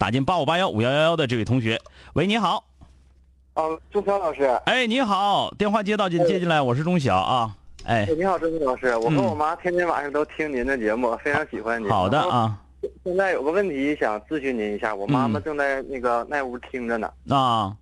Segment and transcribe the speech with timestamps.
[0.00, 1.78] 打进八五八幺五幺幺幺的这位同学，
[2.14, 2.64] 喂，你好。
[3.52, 4.44] 哦，钟晓老师。
[4.64, 7.54] 哎，你好，电话接到进接进来，我是钟晓啊。
[7.84, 11.86] 哎，你好，钟晓老师，我和我妈天天晚上都听您的节目，非常喜欢您。
[11.90, 12.58] 好的啊。
[13.04, 17.12] 现在有个问题想咨询您一下，我妈妈正在那个那屋听着呢。
[17.28, 17.76] 啊。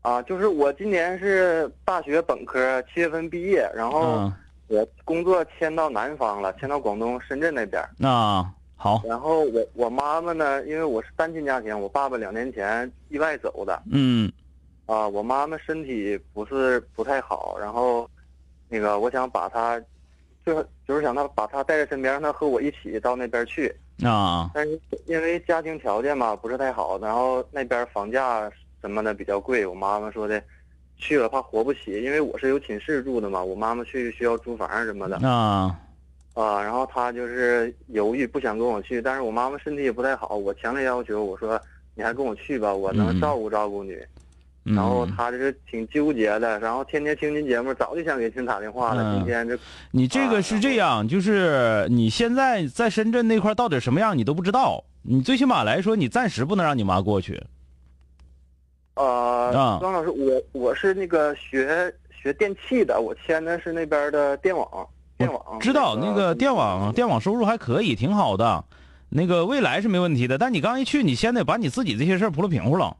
[0.00, 4.32] 啊，就是我今年是大学本科七月份毕业，然后
[4.68, 7.82] 我工作迁到南方了，迁到广东深圳那边。
[8.00, 8.50] 啊。
[8.84, 13.82] 好，然后我我妈妈呢，因为我是单亲家庭，我爸爸两年前意外走的。
[13.90, 14.30] 嗯，
[14.84, 18.06] 啊，我妈妈身体不是不太好，然后，
[18.68, 19.80] 那个我想把她，
[20.44, 23.74] 就就是想她把她带在身边，让她和我一起到那边去。
[24.02, 30.42] 啊，但是因为家庭条件嘛不是太好，然后那边房价什么的比较贵，我妈妈说的，
[30.98, 35.16] 去了怕活不起，因为我是有寝室住的嘛，我妈妈去需要租房什么的。
[35.26, 35.80] 啊。
[36.34, 39.00] 啊，然后他就是犹豫，不想跟我去。
[39.00, 41.60] 但是我妈妈身体也不太好，我强烈要求，我说
[41.94, 43.96] 你还跟我去吧，我能照顾照顾你。
[44.64, 49.14] 然后他就是挺纠结的，然后天天听您节目，早就想给您打电话了。
[49.14, 49.58] 今天这
[49.90, 54.82] 你这个是这样，就是你现在在深圳那块到底什么样，你都不知道。
[55.02, 57.38] 你最起码来说，你暂时不能让你妈过去。
[58.94, 59.50] 呃，
[59.82, 64.66] 张老师，我我是那个学学电器的，我签的是那边的电网。
[65.16, 68.64] 电网知道那个电网电网收入还可以，挺好的，
[69.08, 70.38] 那个未来是没问题的。
[70.38, 72.96] 但你刚一去，你先得把你自己这些事儿铺了平乎了。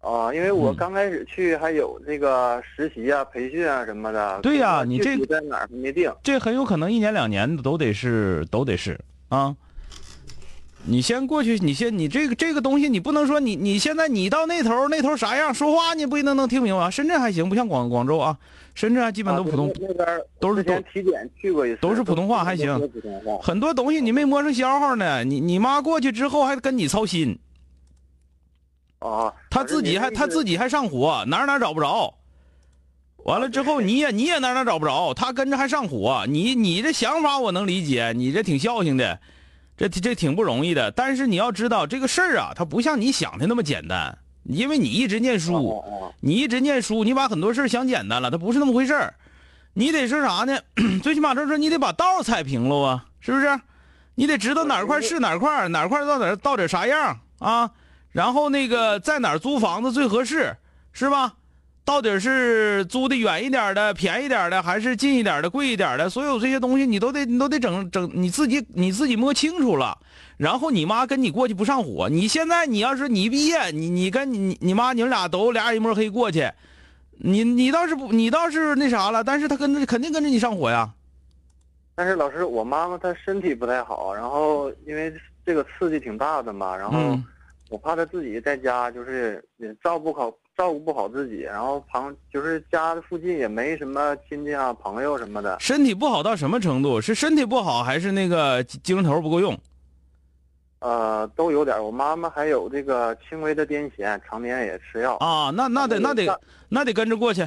[0.00, 4.40] 啊，因为我刚开始去还有那个实习啊、培训啊什么的。
[4.40, 6.10] 对呀，你这在哪儿没定？
[6.22, 9.54] 这很有可能一年两年的都得是都得是啊。
[10.84, 16.90] 你先过去，你先你这个这个东西，你不能说你你现在你到那头那头啥样说话，你不一定能听明白。
[16.90, 18.36] 深圳还行，不像广广州啊。
[18.74, 20.06] 深圳还基本都普通，那边
[20.38, 22.80] 都是都体检去过一次，都是普通话还行。
[23.42, 27.38] 很多东西你没摸上消耗呢，你你妈过去之后还跟你操心。
[29.00, 32.14] 啊，他自己还他自己还上火，哪哪找不着。
[33.24, 36.24] 完了之后你也你也哪哪找不着，他跟着还上火。
[36.28, 39.20] 你你这想法我能理解，你这挺孝心的，
[39.88, 40.90] 这这挺不容易的。
[40.90, 44.18] 但是你要知道这个事儿啊，它不像你想的那么简单。
[44.44, 45.84] 因为你一直念书，
[46.20, 49.14] 你一直念书，你把很多事想简单了，它不是那么回事儿。
[49.74, 50.58] 你得说啥呢？
[51.02, 53.60] 最起码就是说，你得把道踩平了啊，是不是？
[54.14, 57.70] 你得知道哪块是哪块，哪块到哪到底啥样啊？
[58.10, 60.56] 然后那个在哪租房子最合适，
[60.92, 61.34] 是吧？
[61.84, 66.08] 到底是租的远一点的、便宜点的，还是近一点的、贵一点的？
[66.08, 69.98] 所有这些东西你都得你都得整整你自己你自己摸清楚了。
[70.36, 76.50] 然后你妈跟你过去不上火，你现在你要是你毕业，你你跟你你妈你们俩都俩人一摸黑过去，
[77.18, 80.90] 你你倒是不你倒是那啥了，但是他跟着肯定跟着你上火呀。
[81.94, 85.12] 但是老师，我妈妈她身体不太好，然后因为
[85.44, 87.18] 这个刺激挺大的嘛，然后
[87.68, 95.56] 我怕她自己在家就是也照顾好照顾不好自己，然后旁就是家附近也没什么亲戚啊朋友什么的。
[95.58, 97.00] 身体不好到什么程度？
[97.00, 99.58] 是身体不好还是那个精神头不够用？
[100.80, 101.82] 呃，都有点。
[101.82, 105.48] 我妈妈还有这个轻微的癫痫，常年也吃药啊。
[105.48, 107.42] 那那得那得那得跟着过去，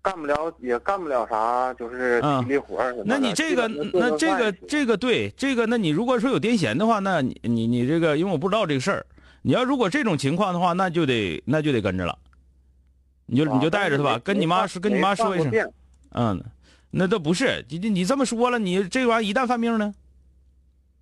[0.00, 9.04] 干不了也干不了啥，就是体力活那你这个那这个这个对这个，那你如果说有癫痫的话，那你你你这个，因为我不知道这个事儿，
[9.46, 12.18] 你要如果这种情况的话，那就得那就得跟着了，
[13.26, 15.70] 你就你就带着他吧，跟你妈说跟你妈说一声。
[16.12, 16.42] 嗯，
[16.90, 19.94] 那都不是你你这么说了，你这玩意儿一旦犯病呢？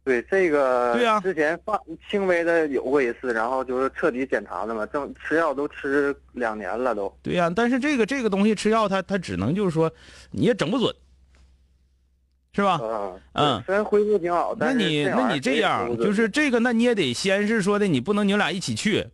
[0.05, 1.79] 对这个，对呀，之前犯
[2.11, 7.17] 轻微的有过一次，然后就是彻底检查了嘛，正吃药都吃两年了都。
[7.23, 9.88] 对呀，但是这个这个东西吃药，它它只能就是说，
[10.33, 10.93] 你也整不准，
[12.54, 12.78] 是吧？
[13.32, 19.06] 嗯，虽然恢复挺好，那你那你这样，就是这个，那你也得先是说的，你不能你俩一起去，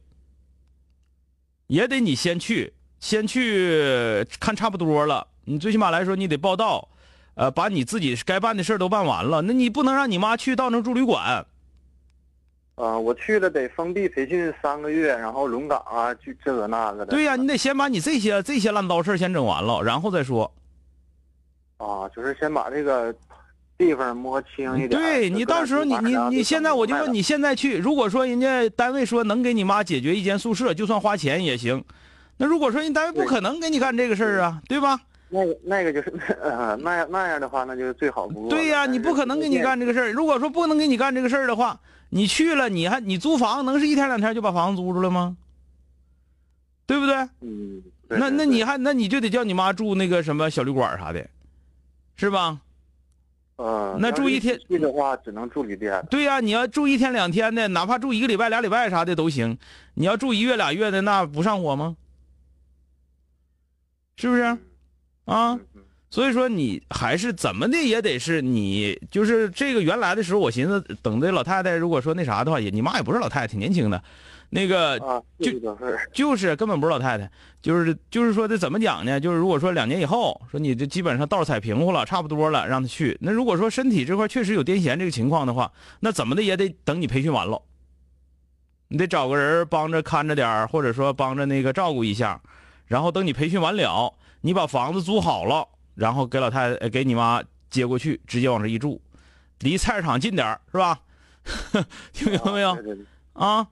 [1.68, 5.28] 也得你先去，先去看差不多了。
[5.44, 6.88] 你最起码来说，你得报到，
[7.36, 9.40] 呃，把你自己该办的事儿都办完了。
[9.42, 11.46] 那你不能让你妈去到那住旅馆。
[12.74, 17.12] 啊，我去了得封闭培训三个月，然后轮岗啊，去这个那个的。
[17.12, 20.52] 对呀，你得先把你这些这些烂糟事儿先整完了，然后再说。
[21.76, 23.14] 啊，就是先把这个
[23.78, 24.90] 地方摸清一点。
[24.90, 31.82] 对你到时候你你你现在我就说你现在去，如果说人家单位说能给你妈解决一间宿舍，就算花钱也行。
[32.36, 35.00] 那如果说人单位不可能给你干这个事儿啊，对吧？
[35.30, 38.50] 那个那个就是呃那样那样的话，那就是最好不过。
[38.50, 40.10] 对呀，你不可能给你干这个事儿。
[40.12, 41.78] 如果说不能给你干这个事儿的话，
[42.10, 45.36] 你去了你还你租房能是一天两天就把房子租住了吗？
[46.86, 47.14] 对不对？
[47.42, 47.82] 嗯。
[48.08, 51.28] 那那你还那你就得叫你妈住那个什么小旅馆啥的，
[52.16, 52.58] 是吧？
[53.58, 53.96] 嗯。
[54.00, 56.04] 那住一天去的话，只能住旅店。
[56.10, 59.58] 对呀，你要住一天两天的，哪怕住一个礼拜俩礼拜啥的都行。
[59.94, 61.96] 你要住一月俩月的，那不上火吗？
[64.16, 64.58] 是不是？
[65.26, 65.60] 啊，
[66.10, 74.02] 所以说你还是怎么的也得是你，就是这个原来的时候，我寻思等这老太太如果说那啥的话，也你妈也不是老太太，挺年轻的，
[74.50, 74.98] 那个
[75.38, 75.52] 就
[76.12, 77.30] 就是根本不是老太太，
[77.60, 79.20] 就是就是说这怎么讲呢？
[79.20, 83.16] 就是如果说两年以后说你这基本上道踩平乎了，差不多了，让他去。
[83.20, 87.62] 那如果说身体这块确实有癫痫这个情况的话，那怎么的也得等你培训完了，
[88.88, 92.40] 你得找个人帮着看着点或者说帮着那个照顾一下，
[92.86, 94.14] 然后等你培训完了。
[94.40, 95.66] 你把房子租好了，
[95.96, 99.02] 然后给老太太、给你妈接过去，直接往这一住，
[99.58, 101.00] 离菜市场近点是吧？
[102.14, 102.78] 听明白没有？
[103.32, 103.66] 啊？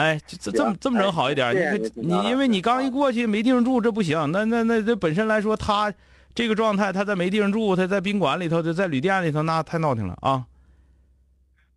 [0.00, 1.54] 哎，这这么这么整好一点。
[1.54, 4.16] 你你因为你刚一过去没地方住，这不行。
[4.32, 5.92] 那那那这本身来说，他
[6.34, 10.42] 这个状态，他在没地方住，他在宾馆里头，就在旅店里头，那太闹挺了啊！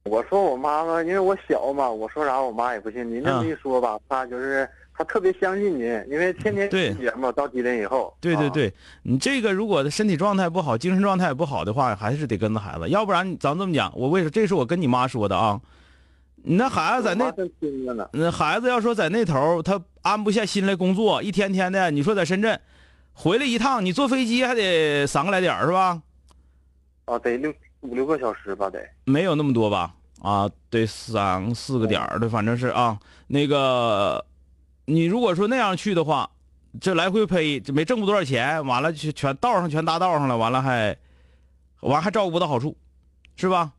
[0.05, 3.09] 我说我妈妈，因为我小嘛，我说啥我妈也不信。
[3.09, 4.69] 您这么一说吧，她就是。
[4.95, 8.15] 她特别相信您，因为天天听节目到几点以后。
[8.21, 8.71] 对对对，
[9.01, 14.29] 你这个如果身体状态不好，精神状态不好的话，还是得跟着孩子，要不然咱这么讲，我为什么？
[14.29, 15.59] 这是我跟你妈说的啊。
[16.45, 17.33] 你那孩子在那，
[18.11, 22.59] 那孩子要说在那头，他安不下心来工作，一天天的，你说在深圳
[23.13, 26.01] 回来一趟，你坐飞机还得三个来点是吧？
[27.05, 28.79] 啊，得六五六个小时吧，得。
[29.05, 29.95] 没有那么多吧？
[30.21, 34.25] 啊，得三四个点的，反正是啊，那个。
[34.85, 36.29] 你如果说那样去的话，
[36.81, 40.97] 这来回赔，这没挣不多少钱，完了全全道上全搭道上了，完了还，
[41.79, 42.75] 完还照顾不到好处，
[43.37, 43.71] 是吧？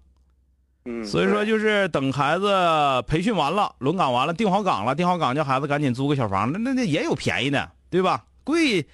[0.85, 1.05] 嗯。
[1.05, 2.49] 所以说就是等孩子
[3.07, 8.25] 培训完了，轮岗完了，定好岗了，定好岗叫孩子赶紧租个小房，那那那也有便宜的，对吧？
[8.45, 8.87] 贵，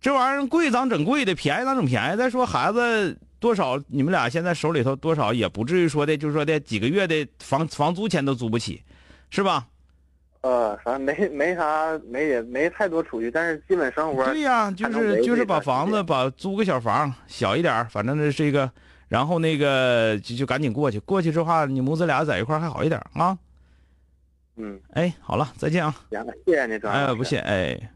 [0.00, 2.16] 这玩意儿贵咱整贵的，便宜咱整便宜。
[2.16, 8.82] 再说孩子多少，你们俩现在手里头多少也不至于说的，就是说的几个月的房房租钱都租不起，
[9.30, 9.66] 是吧？
[10.42, 14.24] 呃，反正没没啥，没也没太多储蓄，但是基本生活。
[14.24, 18.70] 对呀，就是就是把房子把租个小房，小一点，反正这是一个，
[19.10, 23.36] 然后那个就就赶紧过去，过去之后你母子俩在一块还好一点啊。
[24.54, 25.92] 嗯，哎，好了，再见啊。
[26.10, 27.90] 行，谢谢你，张哎，不谢，哎。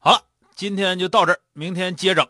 [0.00, 0.20] 好了，
[0.56, 2.26] 今天就到这儿，明天接整。